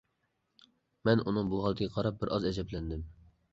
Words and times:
مەن 1.09 1.21
ئۇنىڭ 1.25 1.53
بۇ 1.53 1.61
ھالىتىگە 1.67 1.93
قاراپ 1.99 2.19
بىرئاز 2.25 2.51
ئەجەبلەندىم. 2.53 3.07